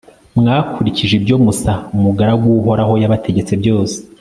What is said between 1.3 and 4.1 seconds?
musa, umugaragu w'uhoraho, yabategetse byose